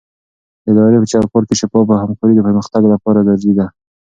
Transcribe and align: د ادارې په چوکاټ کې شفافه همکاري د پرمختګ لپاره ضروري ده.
د 0.63 0.65
ادارې 0.69 0.97
په 1.01 1.07
چوکاټ 1.11 1.43
کې 1.47 1.55
شفافه 1.61 1.95
همکاري 2.03 2.33
د 2.35 2.39
پرمختګ 2.47 2.83
لپاره 2.93 3.19
ضروري 3.29 3.51
ده. 3.57 3.65